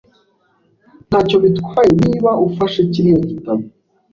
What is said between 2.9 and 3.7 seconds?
kiriya gitabo.